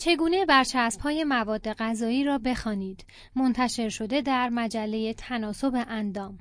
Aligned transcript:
چگونه 0.00 0.46
برچسب 0.46 1.00
های 1.00 1.24
مواد 1.24 1.72
غذایی 1.72 2.24
را 2.24 2.38
بخوانید؟ 2.38 3.04
منتشر 3.36 3.88
شده 3.88 4.20
در 4.20 4.48
مجله 4.48 5.14
تناسب 5.14 5.84
اندام. 5.88 6.38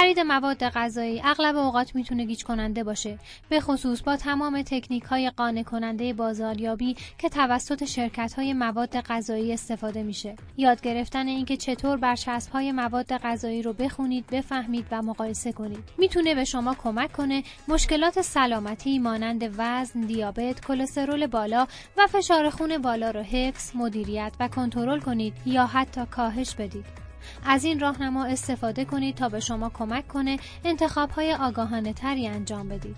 خرید 0.00 0.20
مواد 0.20 0.68
غذایی 0.68 1.22
اغلب 1.24 1.56
اوقات 1.56 1.94
می‌تونه 1.94 2.24
گیج 2.24 2.44
کننده 2.44 2.84
باشه. 2.84 3.18
به 3.48 3.60
خصوص 3.60 4.02
با 4.02 4.16
تمام 4.16 4.62
تکنیک 4.62 5.02
های 5.02 5.30
قانع 5.30 5.62
کننده 5.62 6.12
بازاریابی 6.12 6.96
که 7.18 7.28
توسط 7.28 7.84
شرکت 7.84 8.34
های 8.34 8.52
مواد 8.52 9.00
غذایی 9.00 9.52
استفاده 9.52 10.02
میشه. 10.02 10.36
یاد 10.56 10.80
گرفتن 10.80 11.26
اینکه 11.26 11.56
چطور 11.56 11.96
برچسب 11.96 12.52
های 12.52 12.72
مواد 12.72 13.16
غذایی 13.16 13.62
رو 13.62 13.72
بخونید 13.72 14.26
بفهمید 14.26 14.86
و 14.90 15.02
مقایسه 15.02 15.52
کنید. 15.52 15.84
می‌تونه 15.98 16.34
به 16.34 16.44
شما 16.44 16.74
کمک 16.74 17.12
کنه 17.12 17.42
مشکلات 17.68 18.22
سلامتی 18.22 18.98
مانند 18.98 19.54
وزن 19.58 20.00
دیابت 20.00 20.60
کلسترول 20.60 21.26
بالا 21.26 21.66
و 21.96 22.06
فشار 22.06 22.50
خون 22.50 22.78
بالا 22.78 23.10
رو 23.10 23.20
حفظ 23.20 23.76
مدیریت 23.76 24.32
و 24.40 24.48
کنترل 24.48 25.00
کنید 25.00 25.34
یا 25.46 25.66
حتی 25.66 26.06
کاهش 26.10 26.54
بدید. 26.54 27.09
از 27.44 27.64
این 27.64 27.80
راهنما 27.80 28.24
استفاده 28.24 28.84
کنید 28.84 29.14
تا 29.14 29.28
به 29.28 29.40
شما 29.40 29.70
کمک 29.74 30.08
کنه 30.08 30.38
انتخاب 30.64 31.10
های 31.10 31.34
آگاهانه 31.34 31.92
تری 31.92 32.28
انجام 32.28 32.68
بدید. 32.68 32.96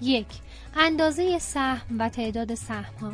یک 0.00 0.26
اندازه 0.76 1.38
سهم 1.38 1.80
و 1.98 2.08
تعداد 2.08 2.54
سهم 2.54 2.94
ها 3.00 3.12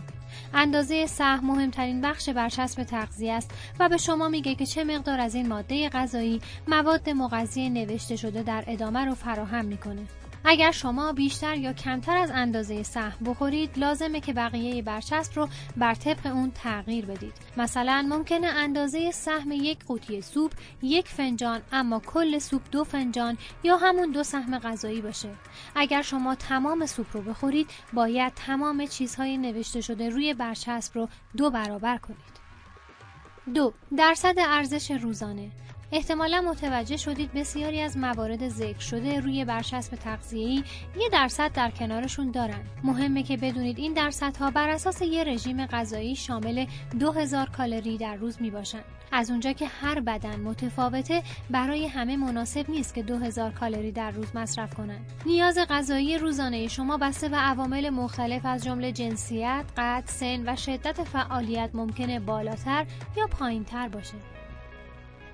اندازه 0.54 1.06
سهم 1.06 1.46
مهمترین 1.46 2.00
بخش 2.00 2.28
برچسب 2.28 2.82
تغذیه 2.82 3.32
است 3.32 3.50
و 3.80 3.88
به 3.88 3.96
شما 3.96 4.28
میگه 4.28 4.54
که 4.54 4.66
چه 4.66 4.84
مقدار 4.84 5.20
از 5.20 5.34
این 5.34 5.48
ماده 5.48 5.88
غذایی 5.88 6.40
مواد 6.68 7.10
مغذی 7.10 7.70
نوشته 7.70 8.16
شده 8.16 8.42
در 8.42 8.64
ادامه 8.66 9.04
رو 9.04 9.14
فراهم 9.14 9.64
می‌کنه. 9.64 10.02
اگر 10.48 10.70
شما 10.70 11.12
بیشتر 11.12 11.56
یا 11.56 11.72
کمتر 11.72 12.16
از 12.16 12.30
اندازه 12.30 12.82
سهم 12.82 13.24
بخورید 13.24 13.78
لازمه 13.78 14.20
که 14.20 14.32
بقیه 14.32 14.82
برچسب 14.82 15.36
رو 15.36 15.48
بر 15.76 15.94
طبق 15.94 16.26
اون 16.26 16.50
تغییر 16.50 17.06
بدید. 17.06 17.32
مثلا 17.56 18.06
ممکنه 18.08 18.46
اندازه 18.46 19.10
سهم 19.10 19.52
یک 19.52 19.84
قوطی 19.84 20.22
سوپ 20.22 20.52
یک 20.82 21.08
فنجان 21.08 21.60
اما 21.72 22.00
کل 22.00 22.38
سوپ 22.38 22.62
دو 22.70 22.84
فنجان 22.84 23.38
یا 23.62 23.76
همون 23.76 24.10
دو 24.10 24.22
سهم 24.22 24.58
غذایی 24.58 25.00
باشه. 25.00 25.28
اگر 25.74 26.02
شما 26.02 26.34
تمام 26.34 26.86
سوپ 26.86 27.06
رو 27.12 27.22
بخورید 27.22 27.70
باید 27.92 28.32
تمام 28.34 28.86
چیزهای 28.86 29.38
نوشته 29.38 29.80
شده 29.80 30.08
روی 30.08 30.34
برچسب 30.34 30.94
رو 30.94 31.08
دو 31.36 31.50
برابر 31.50 31.98
کنید. 31.98 32.36
دو 33.54 33.72
درصد 33.96 34.34
ارزش 34.38 34.90
روزانه. 34.90 35.50
احتمالا 35.92 36.40
متوجه 36.40 36.96
شدید 36.96 37.32
بسیاری 37.32 37.80
از 37.80 37.96
موارد 37.96 38.48
ذکر 38.48 38.80
شده 38.80 39.20
روی 39.20 39.44
برچسب 39.44 39.96
تغذیه‌ای 39.96 40.64
یه 41.00 41.08
درصد 41.12 41.52
در 41.52 41.70
کنارشون 41.70 42.30
دارن. 42.30 42.62
مهمه 42.84 43.22
که 43.22 43.36
بدونید 43.36 43.78
این 43.78 43.92
درصدها 43.92 44.50
بر 44.50 44.68
اساس 44.68 45.02
یه 45.02 45.24
رژیم 45.24 45.66
غذایی 45.66 46.16
شامل 46.16 46.66
2000 47.00 47.48
کالری 47.48 47.98
در 47.98 48.14
روز 48.14 48.42
می 48.42 48.50
باشن. 48.50 48.82
از 49.12 49.30
اونجا 49.30 49.52
که 49.52 49.66
هر 49.66 50.00
بدن 50.00 50.40
متفاوته 50.40 51.22
برای 51.50 51.86
همه 51.86 52.16
مناسب 52.16 52.70
نیست 52.70 52.94
که 52.94 53.02
2000 53.02 53.50
کالری 53.50 53.92
در 53.92 54.10
روز 54.10 54.36
مصرف 54.36 54.74
کنند. 54.74 55.12
نیاز 55.26 55.58
غذایی 55.58 56.18
روزانه 56.18 56.68
شما 56.68 56.96
بسته 56.96 57.28
و 57.28 57.34
عوامل 57.34 57.90
مختلف 57.90 58.46
از 58.46 58.64
جمله 58.64 58.92
جنسیت، 58.92 59.64
قد، 59.76 60.02
سن 60.06 60.48
و 60.48 60.56
شدت 60.56 61.04
فعالیت 61.04 61.70
ممکنه 61.74 62.20
بالاتر 62.20 62.86
یا 63.16 63.26
پایینتر 63.26 63.88
باشه. 63.88 64.14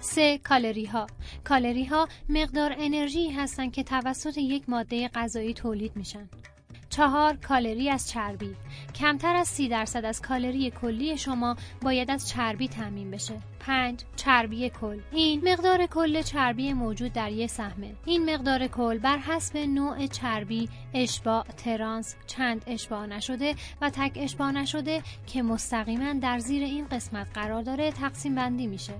3. 0.02 0.38
کالری 0.38 0.84
ها 0.84 1.06
کالری 1.44 1.84
ها 1.84 2.08
مقدار 2.28 2.74
انرژی 2.78 3.30
هستند 3.30 3.72
که 3.72 3.82
توسط 3.82 4.38
یک 4.38 4.68
ماده 4.68 5.08
غذایی 5.08 5.54
تولید 5.54 5.96
میشن. 5.96 6.28
چهار 6.90 7.36
کالری 7.36 7.90
از 7.90 8.08
چربی 8.08 8.56
کمتر 8.94 9.36
از 9.36 9.48
سی 9.48 9.68
درصد 9.68 10.04
از 10.04 10.22
کالری 10.22 10.70
کلی 10.70 11.16
شما 11.16 11.56
باید 11.82 12.10
از 12.10 12.28
چربی 12.28 12.68
تأمین 12.68 13.10
بشه 13.10 13.34
5. 13.60 14.00
چربی 14.16 14.70
کل 14.70 15.00
این 15.12 15.52
مقدار 15.52 15.86
کل 15.86 16.22
چربی 16.22 16.72
موجود 16.72 17.12
در 17.12 17.32
یک 17.32 17.50
سهمه 17.50 17.94
این 18.04 18.34
مقدار 18.34 18.66
کل 18.66 18.98
بر 18.98 19.18
حسب 19.18 19.56
نوع 19.56 20.06
چربی 20.06 20.68
اشباع 20.94 21.42
ترانس 21.44 22.16
چند 22.26 22.62
اشباع 22.66 23.06
نشده 23.06 23.54
و 23.80 23.90
تک 23.90 24.12
اشباع 24.16 24.50
نشده 24.50 25.02
که 25.26 25.42
مستقیما 25.42 26.12
در 26.12 26.38
زیر 26.38 26.62
این 26.62 26.86
قسمت 26.88 27.26
قرار 27.34 27.62
داره 27.62 27.92
تقسیم 27.92 28.34
بندی 28.34 28.66
میشه 28.66 28.94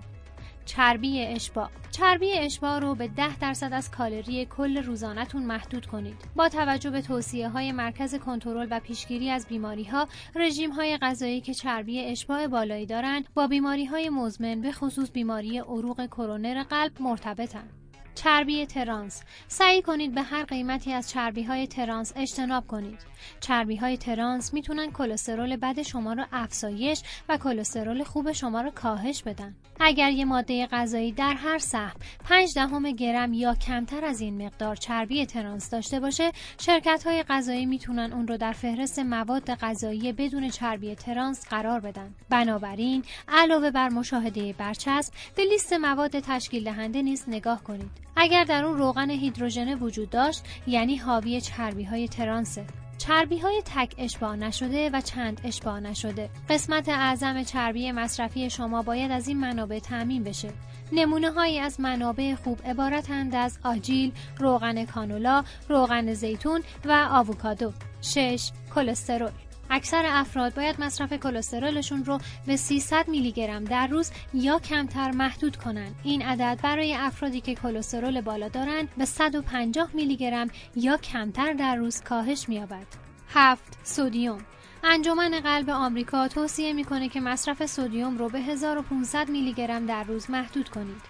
چربی 0.65 1.21
اشباع. 1.21 1.69
چربی 1.91 2.33
اشباع 2.33 2.79
رو 2.79 2.95
به 2.95 3.09
10 3.09 3.39
درصد 3.39 3.73
از 3.73 3.91
کالری 3.91 4.47
کل 4.47 4.83
روزانهتون 4.83 5.43
محدود 5.43 5.87
کنید. 5.87 6.17
با 6.37 6.49
توجه 6.49 6.91
به 6.91 7.01
توصیه 7.01 7.49
های 7.49 7.73
مرکز 7.73 8.15
کنترل 8.15 8.67
و 8.71 8.81
پیشگیری 8.81 9.31
از 9.31 9.47
بیماری 9.47 9.85
ها 9.85 10.09
رژیم 10.35 10.71
های 10.71 10.97
غذایی 10.97 11.41
که 11.41 11.55
چربی 11.55 12.05
اشباع 12.05 12.47
بالایی 12.47 12.87
دارند 12.87 13.25
با 13.35 13.47
بیماری 13.47 13.85
های 13.85 14.09
مزمن 14.09 14.61
به 14.61 14.73
خصوص 14.73 15.11
بیماری 15.11 15.59
عروق 15.59 16.07
کرونر 16.07 16.63
قلب 16.63 16.93
مرتبطند 17.01 17.82
چربی 18.15 18.67
ترانس. 18.67 19.23
سعی 19.49 19.83
کنید 19.83 20.15
به 20.15 20.23
هر 20.23 20.45
قیمتی 20.45 20.93
از 20.93 21.11
چربی 21.11 21.43
های 21.43 21.67
ترانس 21.67 22.13
اجتناب 22.17 22.67
کنید. 22.67 22.99
چربی 23.41 23.77
های 23.77 23.97
ترانس 23.97 24.55
می‌تونن 24.55 24.91
کلسترول 24.91 25.57
بد 25.57 25.83
شما 25.83 26.13
را 26.13 26.27
افزایش 26.33 27.03
و 27.29 27.37
کلسترول 27.37 28.05
خوب 28.05 28.33
شما 28.33 28.61
را 28.61 28.71
کاهش 28.71 29.23
بدن. 29.23 29.55
اگر 29.81 30.11
یه 30.11 30.25
ماده 30.25 30.67
غذایی 30.67 31.13
در 31.13 31.35
هر 31.35 31.59
سهم 31.59 31.97
5 32.25 32.55
دهم 32.55 32.91
گرم 32.91 33.33
یا 33.33 33.55
کمتر 33.55 34.05
از 34.05 34.21
این 34.21 34.47
مقدار 34.47 34.77
چربی 34.77 35.27
ترانس 35.27 35.71
داشته 35.71 36.01
باشه 36.01 36.33
شرکت 36.59 37.03
های 37.07 37.23
غذایی 37.23 37.67
می‌تونن 37.67 38.13
اون 38.13 38.29
رو 38.29 38.37
در 38.37 38.53
فهرست 38.53 38.99
مواد 38.99 39.55
غذایی 39.55 40.13
بدون 40.13 40.49
چربی 40.49 40.95
ترانس 40.95 41.49
قرار 41.49 41.81
بدن. 41.81 42.15
بنابراین 42.29 43.05
علاوه 43.29 43.71
بر 43.71 43.89
مشاهده 43.89 44.53
برچسب 44.53 45.13
به 45.37 45.45
لیست 45.45 45.73
مواد 45.73 46.21
تشکیل 46.21 46.65
دهنده 46.65 47.03
نیز 47.03 47.25
نگاه 47.29 47.63
کنید. 47.63 48.02
اگر 48.17 48.45
در 48.45 48.65
اون 48.65 48.79
روغن 48.79 49.11
هیدروژن 49.11 49.75
وجود 49.75 50.11
داشت 50.11 50.45
یعنی 50.67 50.97
حاوی 50.97 51.41
چربی 51.41 51.85
های 51.85 52.09
ترانسه 52.09 52.65
چربی 52.99 53.39
های 53.39 53.63
تک 53.65 53.95
اشباع 53.99 54.37
نشده 54.37 54.91
و 54.91 55.01
چند 55.01 55.41
اشباع 55.45 55.81
نشده. 55.81 56.31
قسمت 56.49 56.89
اعظم 56.89 57.43
چربی 57.43 57.93
مصرفی 57.93 58.51
شما 58.51 58.83
باید 58.83 59.11
از 59.11 59.29
این 59.29 59.41
منابع 59.41 59.79
تعمین 59.79 60.25
بشه. 60.25 60.53
نمونه 60.93 61.31
هایی 61.31 61.59
از 61.59 61.81
منابع 61.81 62.35
خوب 62.35 62.61
عبارتند 62.65 63.35
از 63.35 63.59
آجیل، 63.65 64.13
روغن 64.39 64.85
کانولا، 64.85 65.45
روغن 65.69 66.15
زیتون 66.15 66.63
و 66.85 67.09
آووکادو. 67.11 67.73
6. 68.01 68.51
کلسترول. 68.75 69.31
اکثر 69.71 70.03
افراد 70.07 70.55
باید 70.55 70.81
مصرف 70.81 71.13
کلسترولشون 71.13 72.05
رو 72.05 72.19
به 72.47 72.57
300 72.57 73.09
میلی 73.09 73.33
گرم 73.33 73.65
در 73.65 73.87
روز 73.87 74.11
یا 74.35 74.59
کمتر 74.59 75.11
محدود 75.11 75.57
کنند. 75.57 75.95
این 76.03 76.23
عدد 76.23 76.61
برای 76.63 76.95
افرادی 76.95 77.41
که 77.41 77.55
کلسترول 77.55 78.21
بالا 78.21 78.49
دارند 78.49 78.89
به 78.97 79.05
150 79.05 79.91
میلی 79.95 80.17
گرم 80.17 80.49
یا 80.77 80.97
کمتر 80.97 81.53
در 81.53 81.77
روز 81.77 82.01
کاهش 82.01 82.49
می‌یابد. 82.49 82.87
7. 83.29 83.79
سودیوم 83.83 84.45
انجمن 84.85 85.41
قلب 85.41 85.71
آمریکا 85.71 86.29
توصیه 86.29 86.73
می‌کنه 86.73 87.09
که 87.09 87.21
مصرف 87.21 87.67
سودیوم 87.67 88.19
رو 88.19 88.29
به 88.29 88.41
1500 88.41 89.29
میلی 89.29 89.53
گرم 89.53 89.87
در 89.87 90.05
روز 90.05 90.31
محدود 90.31 90.69
کنید. 90.69 91.03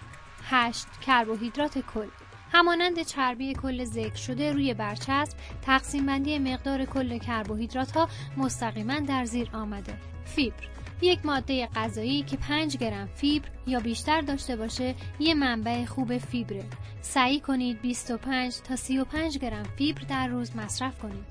8. 0.49 0.87
کربوهیدرات 1.05 1.79
کل 1.79 2.07
همانند 2.53 3.01
چربی 3.01 3.53
کل 3.53 3.83
ذکر 3.83 4.15
شده 4.15 4.51
روی 4.51 4.73
برچسب 4.73 5.37
تقسیم 5.61 6.05
بندی 6.05 6.39
مقدار 6.39 6.85
کل 6.85 7.17
کربوهیدرات 7.17 7.91
ها 7.91 8.09
مستقیما 8.37 8.99
در 8.99 9.25
زیر 9.25 9.49
آمده. 9.53 9.93
فیبر 10.25 10.63
یک 11.01 11.25
ماده 11.25 11.67
غذایی 11.75 12.23
که 12.23 12.37
5 12.37 12.77
گرم 12.77 13.09
فیبر 13.15 13.47
یا 13.67 13.79
بیشتر 13.79 14.21
داشته 14.21 14.55
باشه 14.55 14.95
یه 15.19 15.33
منبع 15.33 15.85
خوب 15.85 16.17
فیبره. 16.17 16.63
سعی 17.01 17.39
کنید 17.39 17.81
25 17.81 18.57
تا 18.57 18.75
35 18.75 19.37
گرم 19.37 19.63
فیبر 19.63 20.01
در 20.01 20.27
روز 20.27 20.55
مصرف 20.55 20.99
کنید. 20.99 21.25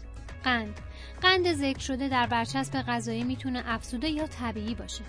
قند. 0.44 0.80
قند 1.22 1.52
ذکر 1.52 1.78
شده 1.78 2.08
در 2.08 2.26
برچسب 2.26 2.82
غذایی 2.82 3.25
می‌تونه 3.25 3.62
افزوده 3.66 4.08
یا 4.08 4.26
طبیعی 4.26 4.75
باشه. 4.75 5.04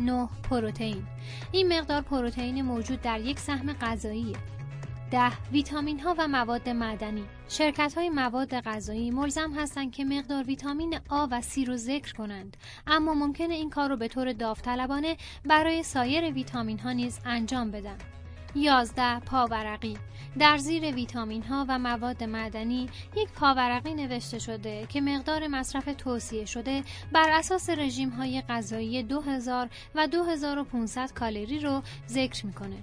9 0.00 0.28
پروتئین. 0.50 1.02
این 1.52 1.78
مقدار 1.78 2.02
پروتئین 2.02 2.62
موجود 2.62 3.00
در 3.00 3.20
یک 3.20 3.38
سهم 3.38 3.72
غذاییه. 3.72 4.36
ده 5.12 5.50
ویتامین 5.52 6.00
ها 6.00 6.14
و 6.18 6.28
مواد 6.28 6.68
معدنی. 6.68 7.24
شرکت 7.48 7.94
های 7.94 8.10
مواد 8.10 8.60
غذایی 8.60 9.10
ملزم 9.10 9.52
هستند 9.52 9.92
که 9.92 10.04
مقدار 10.04 10.44
ویتامین 10.44 10.98
آ 11.08 11.26
و 11.30 11.40
سی 11.40 11.64
رو 11.64 11.76
ذکر 11.76 12.12
کنند. 12.12 12.56
اما 12.86 13.14
ممکنه 13.14 13.54
این 13.54 13.70
کار 13.70 13.88
رو 13.88 13.96
به 13.96 14.08
طور 14.08 14.32
داوطلبانه 14.32 15.16
برای 15.44 15.82
سایر 15.82 16.32
ویتامین 16.32 16.78
ها 16.78 16.92
نیز 16.92 17.20
انجام 17.24 17.70
بدن. 17.70 17.98
11 18.54 19.20
پاورقی. 19.20 19.98
در 20.38 20.56
زیر 20.56 20.94
ویتامین 20.94 21.42
ها 21.42 21.66
و 21.68 21.78
مواد 21.78 22.24
معدنی 22.24 22.88
یک 23.16 23.28
پاورقی 23.32 23.94
نوشته 23.94 24.38
شده 24.38 24.86
که 24.86 25.00
مقدار 25.00 25.46
مصرف 25.46 25.88
توصیه 25.98 26.44
شده 26.44 26.82
بر 27.12 27.30
اساس 27.30 27.70
رژیم 27.70 28.08
های 28.08 28.42
غذایی 28.48 29.02
2000 29.02 29.68
و 29.94 30.06
2500 30.06 31.12
کالری 31.12 31.58
رو 31.58 31.82
ذکر 32.08 32.46
می‌کنه. 32.46 32.76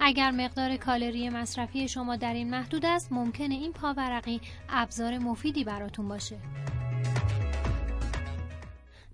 اگر 0.00 0.30
مقدار 0.30 0.76
کالری 0.76 1.28
مصرفی 1.30 1.88
شما 1.88 2.16
در 2.16 2.34
این 2.34 2.50
محدود 2.50 2.86
است 2.86 3.12
ممکنه 3.12 3.54
این 3.54 3.72
پاورقی 3.72 4.40
ابزار 4.68 5.18
مفیدی 5.18 5.64
براتون 5.64 6.08
باشه. 6.08 6.38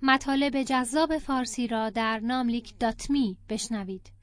مطالب 0.02 0.62
جذاب 0.62 1.18
فارسی 1.18 1.66
را 1.66 1.90
در 1.90 2.18
ناملیک 2.18 2.78
دات 2.78 3.10
می 3.10 3.36
بشنوید. 3.48 4.19